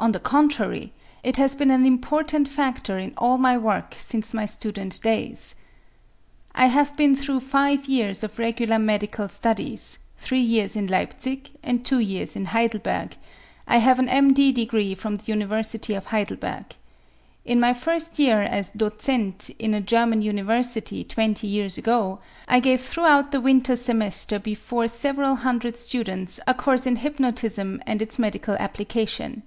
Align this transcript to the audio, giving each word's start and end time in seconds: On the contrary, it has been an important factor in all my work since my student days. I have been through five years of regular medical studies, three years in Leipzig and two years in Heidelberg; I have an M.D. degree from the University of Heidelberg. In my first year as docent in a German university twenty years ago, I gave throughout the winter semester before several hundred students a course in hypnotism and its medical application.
On 0.00 0.12
the 0.12 0.20
contrary, 0.20 0.92
it 1.24 1.38
has 1.38 1.56
been 1.56 1.72
an 1.72 1.84
important 1.84 2.46
factor 2.46 3.00
in 3.00 3.12
all 3.18 3.36
my 3.36 3.58
work 3.58 3.96
since 3.98 4.32
my 4.32 4.46
student 4.46 5.02
days. 5.02 5.56
I 6.54 6.66
have 6.66 6.96
been 6.96 7.16
through 7.16 7.40
five 7.40 7.86
years 7.86 8.22
of 8.22 8.38
regular 8.38 8.78
medical 8.78 9.28
studies, 9.28 9.98
three 10.16 10.40
years 10.40 10.76
in 10.76 10.86
Leipzig 10.86 11.50
and 11.64 11.84
two 11.84 11.98
years 11.98 12.36
in 12.36 12.44
Heidelberg; 12.44 13.16
I 13.66 13.78
have 13.78 13.98
an 13.98 14.08
M.D. 14.08 14.52
degree 14.52 14.94
from 14.94 15.16
the 15.16 15.24
University 15.26 15.94
of 15.94 16.06
Heidelberg. 16.06 16.76
In 17.44 17.58
my 17.58 17.74
first 17.74 18.20
year 18.20 18.42
as 18.42 18.70
docent 18.70 19.50
in 19.58 19.74
a 19.74 19.80
German 19.80 20.22
university 20.22 21.02
twenty 21.02 21.48
years 21.48 21.76
ago, 21.76 22.20
I 22.46 22.60
gave 22.60 22.82
throughout 22.82 23.32
the 23.32 23.40
winter 23.40 23.74
semester 23.74 24.38
before 24.38 24.86
several 24.86 25.34
hundred 25.34 25.76
students 25.76 26.38
a 26.46 26.54
course 26.54 26.86
in 26.86 26.94
hypnotism 27.02 27.82
and 27.84 28.00
its 28.00 28.16
medical 28.16 28.54
application. 28.60 29.42